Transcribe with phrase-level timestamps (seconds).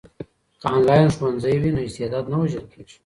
[0.61, 2.97] که انلاین ښوونځی وي نو استعداد نه وژل کیږي.